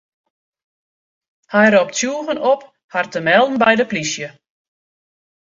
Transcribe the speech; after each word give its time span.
Hy 1.53 1.65
ropt 1.73 1.95
tsjûgen 1.97 2.39
op 2.53 2.61
har 2.93 3.05
te 3.11 3.19
melden 3.27 3.59
by 3.63 3.73
de 3.79 3.85
plysje. 3.91 4.29